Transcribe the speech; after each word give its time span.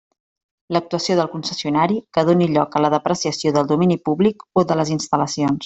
L'actuació 0.75 1.17
del 1.19 1.29
concessionari 1.33 1.99
que 2.17 2.25
doni 2.31 2.49
lloc 2.55 2.79
a 2.79 2.83
la 2.87 2.91
depreciació 2.95 3.55
del 3.59 3.71
domini 3.75 4.01
públic 4.11 4.47
o 4.55 4.65
de 4.73 4.81
les 4.83 4.97
instal·lacions. 4.99 5.59